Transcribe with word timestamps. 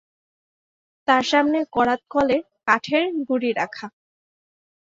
তার 1.07 1.23
সামনে 1.23 1.59
করাতকলের 1.75 2.41
কাঠের 2.67 3.05
গুঁড়ি 3.27 3.49
রাখা। 3.53 3.87